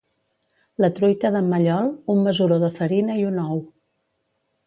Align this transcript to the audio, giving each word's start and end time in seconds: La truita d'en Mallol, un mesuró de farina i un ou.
La 0.83 0.87
truita 0.99 1.31
d'en 1.35 1.51
Mallol, 1.51 1.91
un 2.15 2.23
mesuró 2.29 2.59
de 2.65 2.71
farina 2.79 3.19
i 3.25 3.29
un 3.33 3.37
ou. 3.45 3.63